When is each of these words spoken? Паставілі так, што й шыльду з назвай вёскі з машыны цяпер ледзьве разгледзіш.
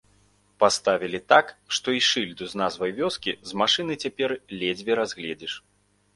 Паставілі 0.61 1.19
так, 1.33 1.51
што 1.77 1.87
й 1.97 2.05
шыльду 2.07 2.43
з 2.55 2.61
назвай 2.63 2.95
вёскі 3.01 3.37
з 3.51 3.61
машыны 3.65 4.01
цяпер 4.07 4.29
ледзьве 4.65 4.93
разгледзіш. 5.03 5.53